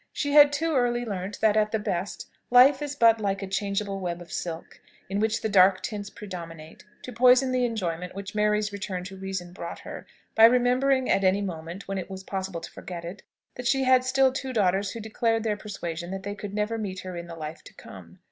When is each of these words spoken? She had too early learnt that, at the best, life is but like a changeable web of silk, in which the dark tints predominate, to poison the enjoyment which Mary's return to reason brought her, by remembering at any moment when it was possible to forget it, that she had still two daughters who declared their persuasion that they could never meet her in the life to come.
She 0.11 0.31
had 0.31 0.51
too 0.51 0.73
early 0.75 1.05
learnt 1.05 1.39
that, 1.41 1.55
at 1.55 1.71
the 1.71 1.77
best, 1.77 2.27
life 2.49 2.81
is 2.81 2.95
but 2.95 3.21
like 3.21 3.43
a 3.43 3.47
changeable 3.47 3.99
web 3.99 4.19
of 4.19 4.31
silk, 4.31 4.81
in 5.11 5.19
which 5.19 5.43
the 5.43 5.47
dark 5.47 5.83
tints 5.83 6.09
predominate, 6.09 6.83
to 7.03 7.13
poison 7.13 7.51
the 7.51 7.65
enjoyment 7.65 8.15
which 8.15 8.33
Mary's 8.33 8.73
return 8.73 9.03
to 9.03 9.15
reason 9.15 9.53
brought 9.53 9.81
her, 9.81 10.07
by 10.33 10.45
remembering 10.45 11.07
at 11.07 11.23
any 11.23 11.41
moment 11.43 11.87
when 11.87 11.99
it 11.99 12.09
was 12.09 12.23
possible 12.23 12.61
to 12.61 12.71
forget 12.71 13.05
it, 13.05 13.21
that 13.53 13.67
she 13.67 13.83
had 13.83 14.03
still 14.03 14.31
two 14.33 14.53
daughters 14.53 14.89
who 14.93 14.99
declared 14.99 15.43
their 15.43 15.55
persuasion 15.55 16.09
that 16.09 16.23
they 16.23 16.33
could 16.33 16.55
never 16.55 16.79
meet 16.79 17.01
her 17.01 17.15
in 17.15 17.27
the 17.27 17.35
life 17.35 17.63
to 17.65 17.73
come. 17.75 18.17